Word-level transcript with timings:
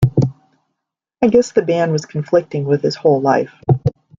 I 1.21 1.27
guess 1.27 1.51
the 1.51 1.61
band 1.61 1.91
was 1.91 2.07
conflicting 2.07 2.65
with 2.65 2.81
his 2.81 2.95
whole 2.95 3.21
life. 3.21 3.53